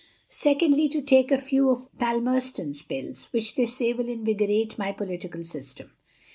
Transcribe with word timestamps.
Secondly, 0.29 0.89
to 0.89 0.99
take 1.03 1.31
a 1.31 1.37
few 1.37 1.69
of 1.69 1.87
Palmerston's 1.99 2.81
pills, 2.81 3.27
which 3.31 3.53
they 3.53 3.67
say 3.67 3.93
will 3.93 4.09
invigorate 4.09 4.75
my 4.79 4.91
Political 4.91 5.43
system. 5.43 5.91